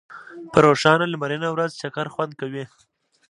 په 0.51 0.57
روښانه 0.65 1.05
لمرینه 1.13 1.47
ورځ 1.51 1.71
چکر 1.81 2.07
خوند 2.13 2.31
کوي. 2.39 2.65